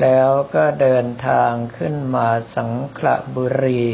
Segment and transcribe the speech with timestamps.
[0.00, 3.84] แล้วก็เดินทางขึ้นมาสังขละบุรี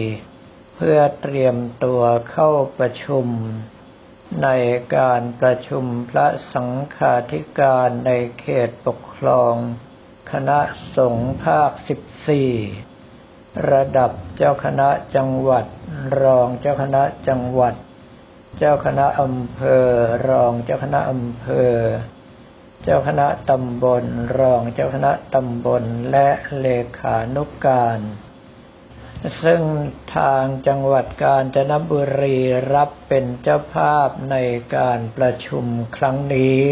[0.75, 3.27] เพื่อเตรียมตัวเข้าประชุม
[4.43, 4.49] ใน
[4.97, 9.55] การประชุมพระสังฆาธิการในเขตปกครอง
[10.33, 10.59] คณะ
[10.97, 12.51] สงฆ์ภาคสิบสี่
[13.71, 15.67] ระดับเจ้าคณะจังหวัด
[16.23, 17.75] รองเจ้าคณะจังหวัด
[18.59, 19.87] เจ้าคณะอำเภอ
[20.29, 21.75] รองเจ้าคณะอำเภอ
[22.83, 24.05] เจ้าคณะตำบล
[24.39, 26.29] รองเจ้าคณะตำบลและ
[26.61, 26.67] เล
[26.99, 28.01] ขานุกการ
[29.43, 29.63] ซึ่ง
[30.17, 32.39] ทางจังหวัดกาญจนบุรี
[32.75, 34.37] รับเป็นเจ้าภาพใน
[34.77, 35.65] การประชุม
[35.97, 36.63] ครั้งนี้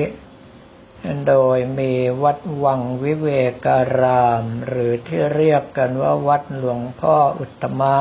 [1.28, 3.28] โดยมีวัดวังวิเว
[3.66, 7.96] การาม หรือที่เรียกกันว่าวัดหลวงพ่ออุตมะ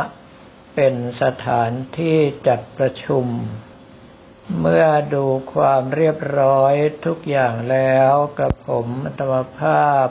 [0.75, 3.25] เป็นสถานที่จัดประชุม
[4.59, 6.73] เมื่อดูความเรียบร้อย
[7.05, 10.08] ทุกอย่างแล้วกับผมอัตมภาพ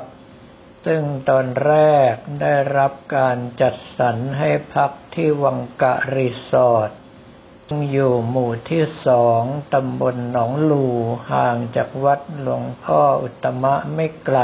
[0.89, 1.75] ซึ่งตอนแร
[2.13, 6.91] กได้รับการจัดสรรให้พักที่วังกะรีสอร์ท
[7.91, 9.43] อยู่หมู่ที่สอง
[9.75, 10.87] ตำบลหนองลู
[11.33, 14.39] ห่างจากวัดหลวงพ่ออุตมะไม่ไกล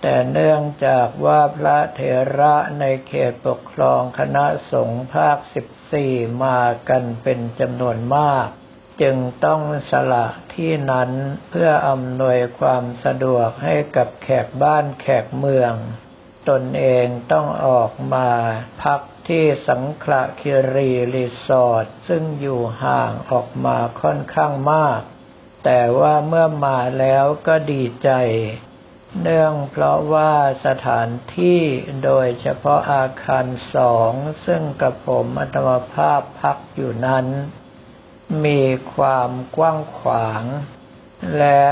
[0.00, 2.00] แต่เนื่องจากว่าพระเถ
[2.38, 6.12] ระในเขตปกครองคณะสงฆ์ภาคสิบสี่
[6.42, 8.48] มากันเป็นจำนวนมาก
[9.00, 11.10] จึงต้องสละที่นั้น
[11.50, 15.74] เพื่ออำนวยความสะดวกให้กับแขกบ้านแขกเมือง
[16.48, 18.28] ตนเองต้องออกมา
[18.82, 25.00] พักที่สังขละคิรีรีสอร์ทซึ่งอยู่ห่างออกมาค่อนข้างมาก
[25.64, 28.10] แต่ว่าเมื่อมาแล้วก็ดีใจ
[29.22, 30.32] เนื่องเพราะว่า
[30.66, 31.08] สถาน
[31.38, 31.60] ที่
[32.04, 34.12] โดยเฉพาะอาคารสอง
[34.46, 37.26] ซึ่งกระผมอัตมภาพพักอยู่นั้น
[38.44, 38.60] มี
[38.94, 40.42] ความกว้างขวาง
[41.38, 41.64] และ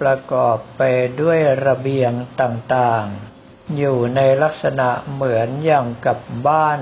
[0.00, 0.82] ประกอบไป
[1.20, 6.80] ด้วยระเบียงต่างๆ อยู่ในลักษณะเหมือนอย่างกับบ้าน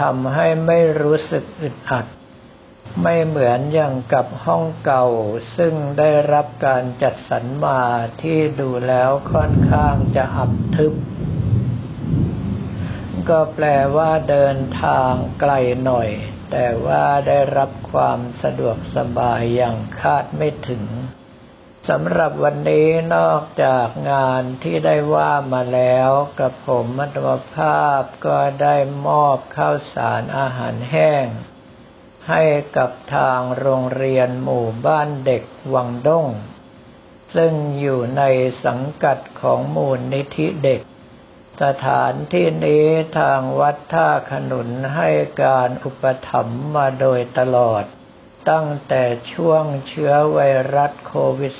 [0.00, 2.06] ทำให้ไม่รู้สึกอึดอัด
[3.02, 5.06] ไม่เหมือนอย่างกับห้องเก่า
[5.56, 7.82] ซึ่งได้รับการจัดสรรมา
[8.22, 10.92] ที่ดูแล้วค่อนข้างจะอับทึบ
[13.28, 15.52] ก็แปลว่าเดินทางไกล
[15.84, 16.10] หน่อย
[16.52, 20.84] แต่ว่าได้รับความสะดวกสบายอย่างคาดไม่ถึง
[21.88, 26.10] สำหรับวันนี้นอกจากงานที่ได้ว่ามาแล้ว
[26.40, 28.76] กับผมมัตมภาพก็ได้
[29.06, 31.26] มอบข้าวสารอาหารแห้ง
[32.28, 32.44] ให้
[32.76, 35.42] กับทางโรงเรียนหมู่บ้านเด็ก
[35.74, 36.26] วังด้ง
[37.34, 38.22] ซึ่งอยู่ใน
[38.64, 40.80] สังกัดของมูลนิธิเด็ก
[41.60, 42.86] สถานที่นี้
[43.18, 45.08] ทางวัดท่าขนุนให้
[45.42, 47.84] การอุปถัมภ์มาโดยตลอด
[48.50, 49.02] ตั้งแต่
[49.32, 50.38] ช่วงเชื้อไว
[50.74, 51.54] รัสโควิด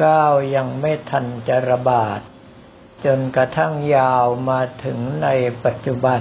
[0.00, 2.20] -19 ยังไม่ทันจะระบาด
[3.04, 5.28] จนกระทั่งยาวมาถึงใน
[5.64, 6.20] ปัจจุบัน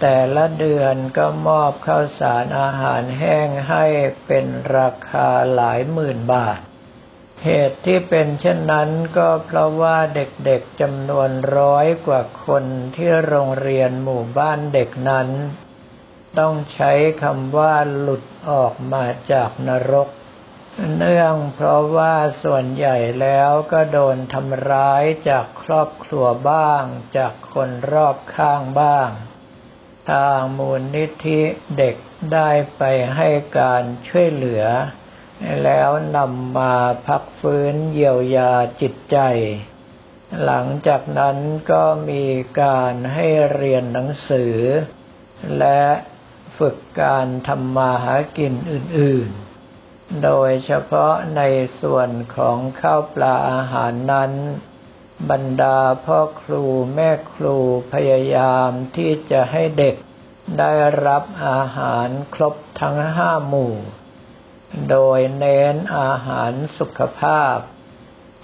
[0.00, 3.84] แต่ละเดือนก็มอบข้าวสารอาหารแห้งให้
[4.26, 4.46] เป็น
[4.76, 6.60] ราคาหลายหมื่นบาท
[7.44, 12.64] เหตุที่เป็นเช่นนั้นก็เพราะว่าเด็กๆจำนวนร้อยกว่าคน
[12.96, 15.28] ที่โรงเรียนหมู่บ้านเด็กนั้น
[16.38, 16.92] ต้องใช้
[17.22, 20.08] คำว่าหลุดออกมาจากนรก
[20.96, 26.82] เนื่องเพราะว่าส่วนใหญ่แล้วก็โดนทำร้ายจากครอบครัวบ้าง
[27.16, 29.08] จากคนรอบข้างบ้าง
[30.10, 31.40] ทางมูลนิธิ
[31.78, 31.96] เด็ก
[32.32, 32.82] ได้ไป
[33.16, 33.28] ให้
[33.58, 34.64] การช่วยเหลือ
[35.62, 36.74] แล้วนำมา
[37.06, 39.18] พักฟื้นเยียวยาจิตใจ
[40.44, 41.36] หลังจากนั้น
[41.70, 42.24] ก็มี
[42.62, 44.56] การให้เรียนหนังสือ
[45.58, 45.82] และ
[46.58, 49.30] ฝึกการทำมาหากินอื่น
[49.76, 51.42] ๆ โดยเฉพาะใน
[51.80, 54.32] ส่วนของข้าวปลาอาหารนั้น
[55.30, 56.64] บรรดาพ่อครู
[56.94, 57.56] แม่ครู
[57.92, 59.96] พยายามที่จะให้เด็ก
[60.58, 60.72] ได้
[61.06, 63.74] รับอาหารครบทั้งห้าหมู่
[64.90, 67.56] โดยเน้นอาหารสุขภาพ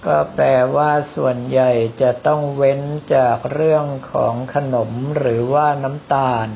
[0.07, 0.47] ก็แปล
[0.77, 1.71] ว่าส่วนใหญ่
[2.03, 2.81] จะต้องเว้น
[3.15, 6.49] จากเรื่องของขนมหรือว่าน้ำตาล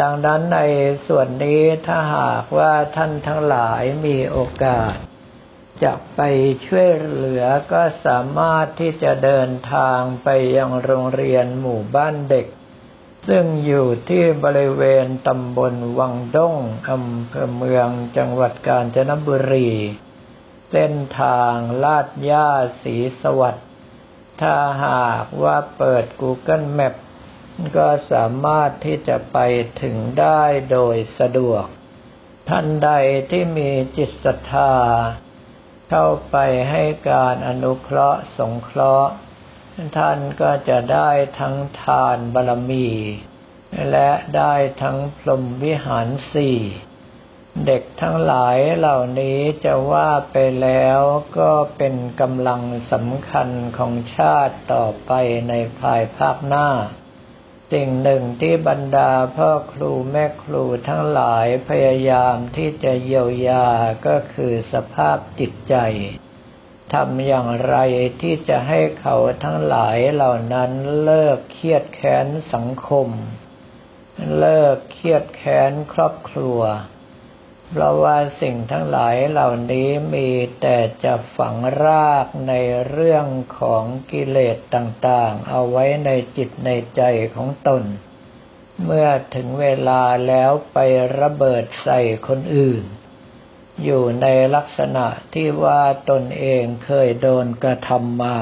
[0.00, 0.60] ดังนั้นใน
[1.06, 4.96] ส่วนนี้ถ้าหากว่าท่านทั้งหลายมีโอกาส
[5.82, 6.20] จะไป
[6.66, 12.46] ช่วยเหลือก็สามารถที่จะเดินทางไปยังโรงเรียนหมู่บ้านเด็ก
[13.26, 16.56] ซึ่งอยู่ที่บริเวณตำบลวังด้ง
[16.90, 19.70] อำเภอเมืองจังหวัดกาญจนบุรี
[20.70, 22.50] เส้นทางลาดย่า
[22.82, 23.66] สีสวัสดิ์
[24.40, 26.94] ถ้าหากว่าเปิด Google Map
[27.76, 29.38] ก็สามารถที่จะไป
[29.82, 31.64] ถึงได้โดยสะดวก
[32.48, 32.90] ท่านใด
[33.30, 34.74] ที่มีจิตศรัทธา
[35.88, 36.36] เข้าไป
[36.70, 39.12] ให้การอนุเคราะห์สงเคราะห์
[39.96, 42.88] ท่านก็จะได้ทั้งทานบารมี
[43.90, 46.58] และได้ทั้งพรหมวิหารสี่
[47.66, 51.00] เด็กทั้งหลายเหล่านี้จะว่าไปแล้ว
[51.38, 52.62] ก็เป็นกำลัง
[52.92, 55.12] สำคัญของชาติต่อไป
[55.48, 56.68] ในภายภาคหน้า
[57.72, 63.66] สิ่งหนึ่งที่บรรดาพ่อครูแม่ครูทั้งหลายพยายามที่จะเยียวยา
[64.06, 65.76] ก็คือสภาพจิตใจ
[66.92, 67.76] ทำอย่างไร
[68.20, 70.70] ที่จะให้เขาทั้งหลายเหล่านั้น
[71.02, 73.08] เลิกเครียดแค้นสังคม
[74.38, 76.60] เลิกเครียดแค้นครอบครัว
[77.70, 80.30] เพราะว่าสิ่งทั้งหลายเหล่านี้มี
[80.60, 82.54] แต่จะฝังรากใน
[82.88, 83.26] เรื่อง
[83.58, 87.02] ของกิเลสต่างๆ เอาไว้ในจิตในใจ
[87.34, 87.82] ของตน
[88.84, 90.78] เมื่อถึงเวลาแล้วไป
[91.20, 92.82] ระเบิดใส่คนอื่น
[93.84, 98.38] อยู่ในลักษณะที่ว่าตนเองเคยโดนกระทำมา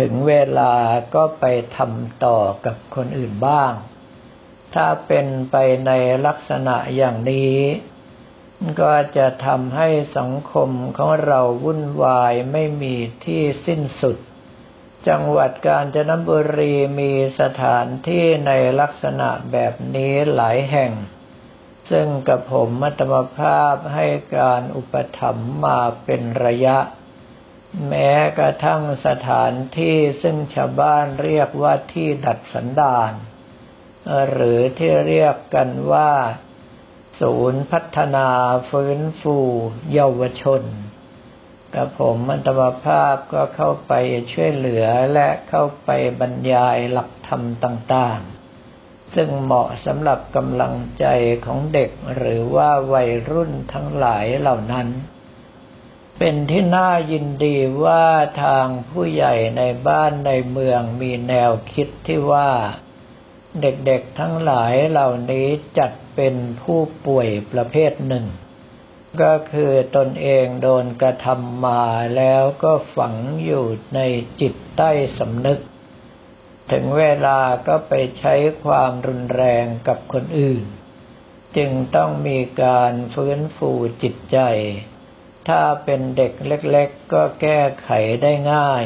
[0.00, 0.74] ถึงเวลา
[1.14, 1.44] ก็ไป
[1.76, 3.72] ทำต่อกับคนอื่นบ้าง
[4.74, 5.56] ถ้าเป็นไป
[5.86, 5.90] ใน
[6.26, 7.56] ลักษณะอย่างนี้
[8.80, 12.94] ก็จะทำให้สังคมของเราวุ่นวายไม่มี
[13.24, 14.16] ที่สิ้นสุด
[15.08, 20.92] จังหวัดกาญจนบุรีมีสถานที่ในลักษณะแบบนี้หลายแห่ง
[21.90, 24.06] ซึ่งกับผมมัตมภาพให้
[24.36, 26.78] การอุปถัมภ์มาเป็นระยะ
[27.88, 33.12] แม้กระทั่งสถานที่ซึ่งชาวบ้านเรียกว่าที่ดัดสันดาน
[34.32, 36.12] หรือที่เรียกกันว่า
[37.20, 38.28] ศูนย์พัฒนา
[38.70, 39.38] ฟื้นฟู
[39.92, 40.62] เยาวชน
[41.74, 43.92] กับผมมัตมภาพก็เข้าไป
[44.32, 45.90] ช่วยเหลือและเข้าไป
[46.20, 48.35] บรรยายหลักธรรมต่างๆ
[49.14, 51.06] ซึ่งเหมาะสำหรับกำลังใจ
[51.46, 54.88] ของเด็กหรือว่าวัยรุ่นทั้งหลายเหล่านั้น
[56.18, 58.06] เป็นที่น่ายินดีว่า
[58.42, 62.50] ทางผู้ใหญ่ในบ้านในเมืองมีแนวคิดที่ว่า
[63.62, 65.46] เด็กๆทั้งหลายเหล่านี้
[65.78, 68.26] จัดเป็นผู้ป่วยประเภทหนึ่ง
[69.22, 71.84] ก็คือตนเองโดนกระทำมา
[72.16, 73.14] แล้วก็ฝัง
[73.44, 74.00] อยู่ใน
[74.40, 75.60] จิตใต้สำนึก
[76.72, 78.34] ถึงเวลาก็ไปใช้
[78.64, 80.64] ความรุนแรงกับคนอื่น
[81.56, 83.70] จึงต้องมีการฟื้นฟู
[84.02, 84.38] จิตใจ
[85.48, 87.90] ถ้าเป็นเด็กเล็กๆ ก็แก้ไข
[88.22, 88.84] ได้ง่าย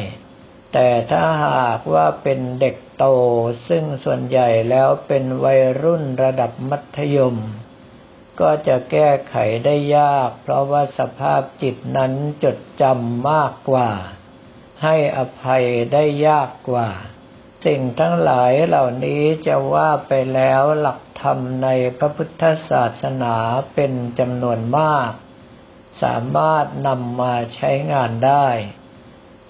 [0.73, 3.05] แต่ถ้าหากว่าเป็นเด็กโต
[3.69, 7.37] ซึ่งส่วนใหญ่แล้วเป็นวัยรุ่นระดับมัธยม
[8.41, 12.13] ก็จะแก้ไขได้ยาก เพราะว่าสภาพจิตนั้น
[12.45, 13.91] จดจำมากกว่า
[14.83, 16.89] ให้อภัยได้ยากกว่า
[17.65, 23.35] สิ่งทั้งหลายเหล่านี้จะว่าไปแล้วหลักธรรมในพระพุทธศาสนา
[23.75, 25.11] เป็นจำนวนมาก
[26.03, 28.49] สามารถนำมาใช้งานได้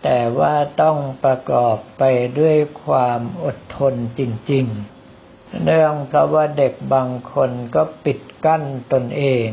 [0.03, 2.03] แต่ว่าต้องประกอบไป
[2.39, 4.21] ด้วยความอดทนจ
[4.53, 4.67] ริง
[5.15, 8.63] ๆ เนื่องเพราะว่าเด็กบางคนก็ปิดกั้น
[8.93, 9.49] ตนเอง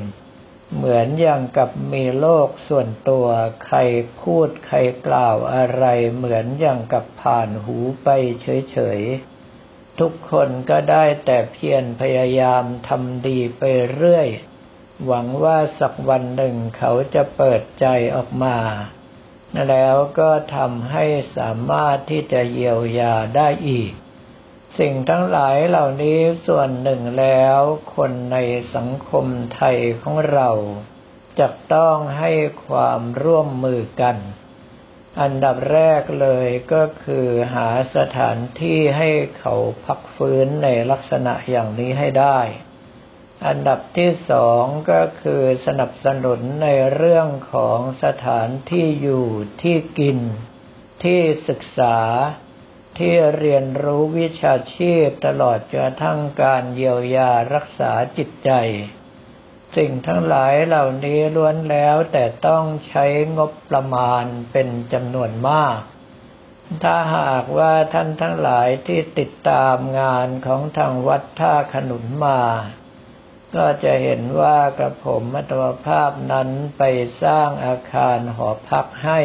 [0.75, 3.27] เหมือนอย่างกับมีโลกส่วนตัว
[3.65, 3.77] ใคร
[4.21, 8.07] พูดใครกล่าวอะไร เหมือนอย่างกับผ่านหูไป
[8.41, 14.27] เฉยๆ ทุกคนก็ได้แต่เพียรพยายามทำดีไปเรื่อย
[15.05, 18.57] หวังว่าสักวันหนึ่งเขาจะเปิดใจออกมา
[19.69, 21.05] แล้วก็ทำให้
[21.38, 23.91] สามารถที่จะเยียวยาได้อีก
[24.79, 27.60] สิ่งทั้งหลายเหล่านี้ส่วนหนึ่งแล้ว
[27.96, 28.38] คนใน
[28.75, 30.50] สังคมไทยของเรา
[31.39, 32.31] จะต้องให้
[32.65, 34.17] ความร่วมมือกัน
[35.22, 39.53] อันดับแรกเลยก็คือหาสถานที่ให้เขา
[39.86, 42.39] พักฟื้นในลักษณะอย่างนี้ให้ได้
[43.48, 49.27] อันดับที่สองก็คือสนับสนุนในเรื่องของสถานที่อยู่
[49.62, 50.19] ที่กิน
[51.03, 51.19] ที่
[51.50, 51.98] ศึกษา
[52.97, 58.51] ที่เรียนรู้วิชาชีพตลอดจนทั้งการเยียวยารักษาจิตใจ
[59.77, 63.05] สิ่งทั้งหลายเหล่านี้ล้วนแล้วแต่ต้องใช้
[63.37, 65.79] งบประมาณเป็นจำนวนมาก
[66.83, 72.41] ถ้าหากว่าท่านทั้งหลายที่ติดตามงานของทางวัดท่าขนุนมา
[73.55, 76.83] ก็จะเห็นว่ากระผมมัตวภาพนั้นไป
[77.23, 79.21] สร้างอาคารหอพักให้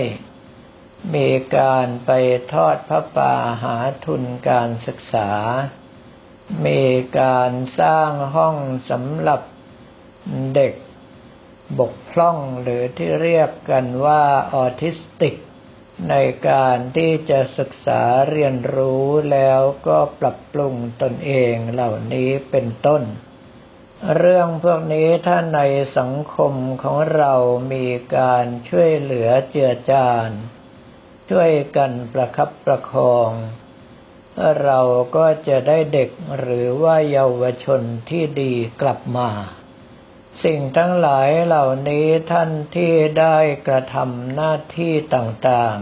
[1.15, 2.11] มีการไป
[2.53, 5.31] ทอดพระป่าหาทุนการศึกษา
[6.67, 6.83] มี
[7.21, 8.57] การสร้างห้อง
[8.91, 9.41] สำหรับ
[10.55, 10.75] เด็ก
[11.79, 15.35] บกพร่องหรือที่เรียกกันว่าออทิสติก
[16.11, 16.15] ใน
[16.49, 23.03] การที่จะศึกษาเรียนรู้แล้วก็ปรับปรุงตนเองเหล่านี้เป็นต้น
[24.17, 25.61] เรื่องพวกนี้ถ้าใน
[25.99, 27.35] สังคมของเรา
[27.73, 30.29] มีการช่วยเหลือเจือจาน
[31.33, 33.31] ช่วยกันประคับประคอง
[34.63, 34.81] เรา
[35.17, 39.29] ก็จะได้เด็กหรือว่าเยาวชนที่ดีกลับมา
[40.45, 43.37] สิ่งทั้งหลายเหล่านี้ท่านที่ได้
[43.67, 45.79] กระทำหน้าที่ต่าง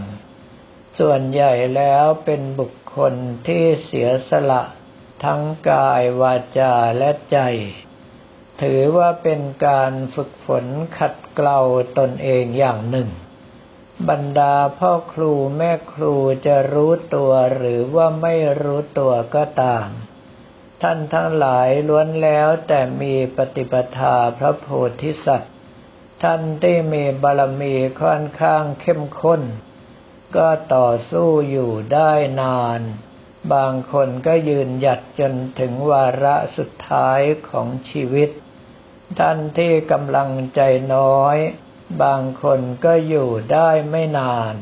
[0.47, 3.13] ๆ ส่วนใหญ่แล้วเป็นบุคคล
[3.47, 4.63] ที่เสียสละ
[5.23, 7.37] ทั้งกายวาจาและใจ
[8.61, 10.65] ถือว่าเป็นการฝึกฝน
[10.97, 11.59] ขัดเกลา
[11.97, 13.09] ตนเองอย่างหนึ่ง
[14.09, 16.15] บรรดาพ่อครูแม่ครู
[16.45, 19.87] จะรู้ตัวหรือว่าไม่รู้ตัวก็ตาม
[20.81, 24.67] ท่านทั้งหลายล้วนแล้วแต่มีปฏิปทาพระโพ
[25.01, 25.53] ธิสัตว์
[26.23, 29.41] ท่านได้มีบารมีค่อนข้างเข้มข้น
[30.35, 32.81] ก็ต่อสู้อยู่ได้นาน
[33.53, 38.29] บางคนก็ยืนหยัดจนถึงวาระสุดท้ายของชีวิต
[39.19, 40.61] ท่านที่กำลังใจ
[40.95, 41.37] น้อย
[42.03, 44.55] บางคนก็อยู่ได้ไม่นาน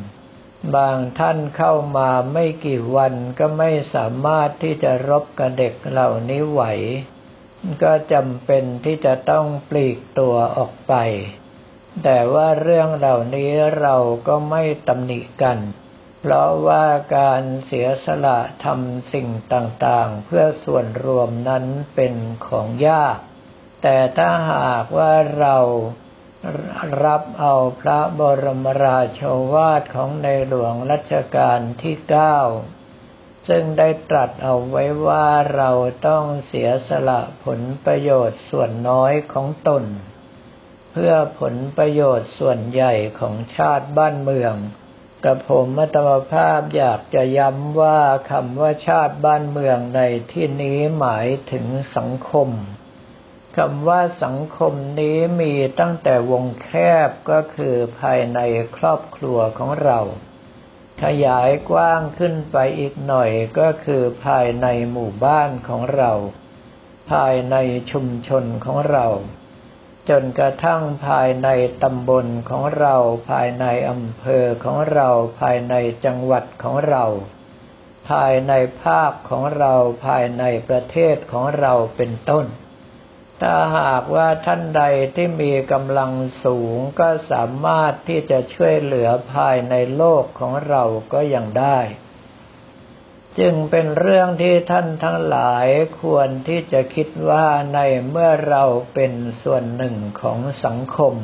[0.76, 6.64] บางท่านเข้ามาไม่กี่วันก็ไม่สามารถที่จะรบกับเด็กเหล่านี้ไหว
[7.84, 10.94] ก็จำเป็นที่จะต้องปลีกตัวออกไป
[12.04, 13.96] แต่ว่าเรื่องเหล่านี้เรา
[14.28, 15.58] ก็ไม่ตำหนิกัน
[16.22, 16.86] เพราะว่า
[17.18, 22.14] การเสียสละทำสิ่งต่างๆ เพื่อส่วนรวมนั้นเป็น
[22.46, 23.18] ของยาก
[23.84, 25.58] แต่ถ้าหากว่าเรา
[27.06, 29.22] รับเอาพระบรมราช
[29.54, 32.38] วาทของในหลวงรัชกาลที่เก้า
[33.48, 35.72] ซึ่งได้ตรัสเอาไว้ว่าเรา
[36.08, 39.84] ต้องเสียสละผลประโยชน์ส่วนน้อยของตน
[40.92, 44.56] เพื่อผลประโยชน์ส่วนใหญ่ของชาติบ้านเมือง
[45.26, 51.66] กับผมมัตมภาพอยากจะย้ำว่าคำว่าชาติบ้านเมืองในที่นี้หมายถึง
[51.96, 52.50] สังคม
[53.64, 56.70] คำว่าสังคมนี้มีตั้งแต่วงแค
[57.08, 58.40] บก็คือภายใน
[58.78, 60.00] ครอบครัวของเรา
[61.04, 66.12] ขยายกว้างขึ้นไปอีกหน่อยก็คือภายในหมู่บ้านของเรา
[67.12, 67.56] ภายใน
[67.92, 69.08] ชุมชนของเรา
[70.10, 71.50] จนกระทั่งภายใน
[71.84, 72.96] ตำบลของเรา
[73.30, 75.10] ภายในอำเภอของเรา
[75.42, 75.76] ภายใน
[76.06, 77.06] จังหวัดของเรา
[78.10, 79.74] ภายในภาคของเรา
[80.06, 82.48] ภายในประเทศของเราเป็นต้น
[83.42, 84.84] ถ้าหากว่าท่านใด
[85.16, 86.12] ที่มีกำลัง
[86.44, 91.80] สูงก็สามารถที่จะช่วยเหลือภายในโลกของเราก็ยังได้
[93.40, 95.66] จึงเป็นเรื่องที่ท่านทั้งหลาย
[96.02, 97.80] ควรที่จะคิดว่าใน
[98.10, 101.16] เมื่อเราเป็นส่วนหนึ่งของสังคม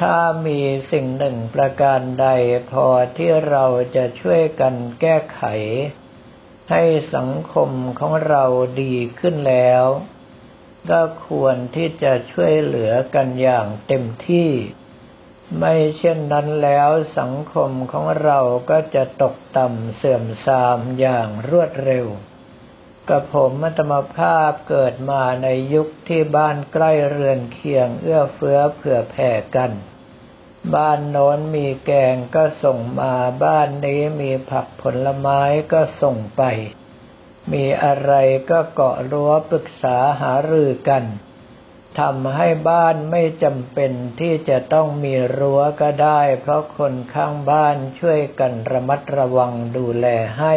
[0.00, 0.60] ถ้ามี
[0.92, 2.28] สิ่งหนึ่งประการใด
[2.70, 3.64] พอที่เรา
[3.96, 5.42] จะช่วยกันแก้ไข
[6.70, 6.82] ให้
[7.14, 8.44] สังคมของเรา
[8.82, 9.84] ดีขึ้นแล้ว
[10.90, 14.50] ก็ควรที่จะช่วยเหลือกันอย่างเต็มที่
[15.58, 18.38] ไม่เช่นนั้นแล้วสังคมของเรา
[18.70, 22.06] ก็จะตกต่ำเสื่อมทรามอย่างรวดเร็ว
[23.08, 29.72] กับผมมัตมภาพเกิดมาในยุคที่บ้านใกล้เรือนเคียงเอื้อเฟื้อเผื่อแผ่กัน
[30.74, 33.14] บ้านโน้นมีแกงก็ส่งมา
[33.44, 35.40] บ้านนี้มีผักผลไม้
[35.72, 36.42] ก็ส่งไป
[37.52, 38.12] มีอะไร
[38.50, 41.04] ก็เกาะรั้วปรึกษาหารือกัน
[42.00, 50.06] ทำให้บ้านไม่จำเป็นที่จะต้องมีรั้วก็ได้ เพราะคนข้างบ้านช่วยกันระมัดระวังดูแล
[50.38, 50.54] ให้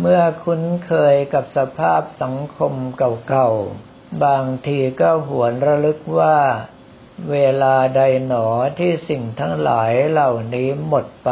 [0.00, 6.38] เมื่อคุ้นเคยกับสภาพสังคมเก่าๆ บางทีก็หวนระลึกว่า
[7.30, 8.46] เวลาใดหนอ
[8.78, 11.30] ที่สิ่งทั้งหลายเหล่านี้หมดไป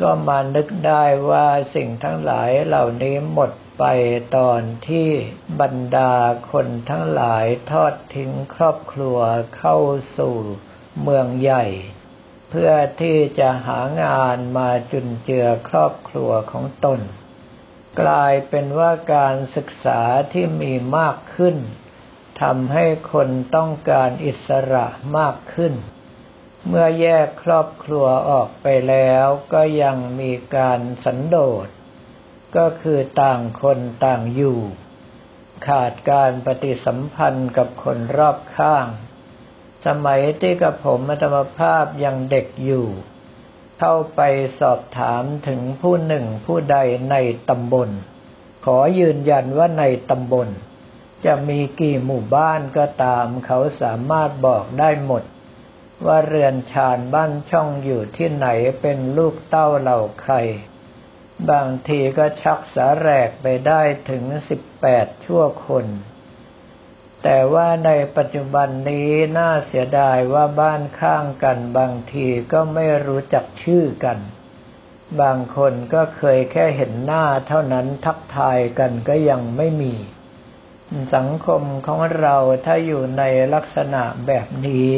[0.00, 3.84] ก็มานึกได้ว่าสิ่งทั้งหลายเหล่านี้หมดไป
[4.36, 5.10] ตอนที่
[5.60, 6.14] บรรดา
[6.50, 9.18] คนทั้งหลายทอดทิ้งครอบครัว
[9.58, 9.76] เข้า
[10.18, 10.36] สู่
[11.02, 11.64] เมืองใหญ่
[12.50, 17.00] เพื่อที่จะหางานมาจุนเจือครอบครัวของตน
[18.00, 20.00] กลายเป็นว่าการศึกษา
[20.32, 21.56] ที่มีมากขึ้น
[22.42, 24.86] ทำให้คนต้องการอิสระ
[25.18, 25.74] มากขึ้น
[26.66, 31.68] เมื่อแยกครอบครัวออกไปแล้วก็ยังมีการสันโดษ
[32.56, 34.60] ก็คือต่างคนต่างอยู่
[35.66, 38.86] ขาดการปฏิสัมพันธ์กับคนรอบข้าง
[39.86, 42.86] สมัยที่กับผมธรรมภาพยังเด็กอยู่
[43.78, 44.20] เข้าไป
[44.60, 46.76] สอบถามถึงผู้หนึ่งผู้ใด
[47.10, 47.16] ใน
[47.48, 47.90] ตำบล
[48.64, 50.48] ขอยืนยันว่าในตำบล
[51.24, 55.22] จะมีกี่หมู่บ้านก็ตามเขาสามารถบอกได้หมด
[56.06, 58.48] ว่าเรือนชานบ้านช่องอยู่ที่ไหน
[58.80, 60.34] เป็นลูกเต้าเหล่าใคร
[61.50, 65.86] บางทีก็ชักสาแรกไปได้ถึงสิบแปดชั่วคน
[67.22, 74.18] แต่ว่าในปัจจุบันนี้น่าเสียดายว่าบ้านข้างกันบางทีก็ไม่รู้จักชื่อกัน
[75.20, 79.94] บางคนก็เคยแค่เห็นหน้าเท่านั้นทักทายกันก็ยังไม่มี
[81.14, 83.22] สังคมของเราถ้าอยู่ใน
[83.54, 84.90] ลักษณะแบบนี้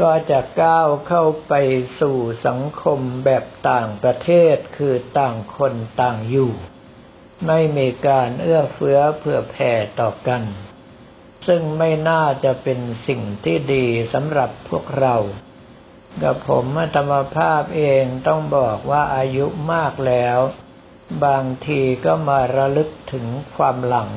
[0.00, 1.52] ก็จะก้าวเข้าไป
[2.00, 6.52] สู่สังคมแบบต่างประเทศคือต่างคนต่างอยู่
[7.46, 10.42] ไม่มีการเอื้อเฟื้อเผื่อแผ่ต่อกัน
[11.46, 15.16] ซึ่งไม่น่าจะเป็นสิ่งที่ดีสำหรับพวกเรา
[16.22, 16.64] กับผม
[16.94, 20.38] ธรรมภาพเองต้องบอกว่าอายุมากแล้ว
[21.24, 24.10] บางทีก็มาระลึกถึงความหลัง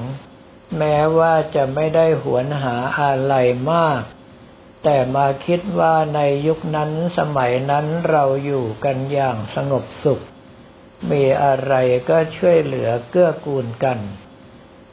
[0.78, 3.36] แม้ว่าจะไม่ได้หวนหาอะไร
[3.72, 4.02] มาก
[4.88, 10.24] แต่มาคิดว่าในยุคนั้นสมัยนั้นเราอยู่กันอย่างสงบสุข
[11.12, 11.74] มีอะไร
[12.10, 14.00] ก็ช่วยเหลือเกื้อกูลกัน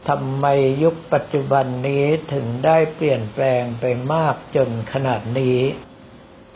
[0.08, 0.46] ทำไม
[0.82, 5.60] ยุคปัจจุบันนี้ถึงได้เปลี่ยนแปลงไปมากจนขนาดนี้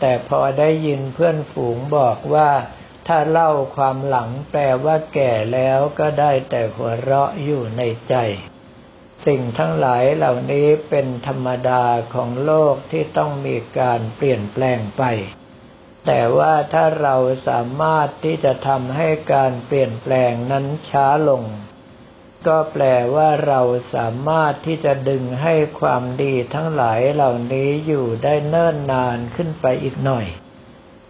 [0.01, 2.51] แต่พอได้ยินเพื่อนฝูงบอกว่า
[3.07, 8.15] ถ้าเล่าความหลังแปลว่าแก่แล้วก็ได้แต่หัวเราะอยู่ในใจ
[9.27, 15.03] สิ่งทั้งหลายเหล่านี้เป็นธรรมดาของโลกที่ต้องมีการเปลี่ยนแปลงไป
[16.07, 17.17] แต่ว่าถ้าเรา
[17.49, 21.45] สามารถที่จะทำให้การเปลี่ยนแปลงนั้นช้าลง
[22.47, 23.61] ก็แปลว่าเรา
[23.95, 30.27] สามารถที่จะดึงให้ความดีทั้งหลายเหล่านี้อยู่ได้เนิ่นนานขึ้นไปอีกหน่อย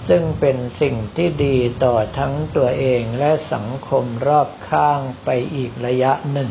[0.09, 6.51] ซึ่งเป็นสิ่งที่ดีต่อทั้งตัวเองและสังคมรอบข้างไปอีกระยะหนึ่ง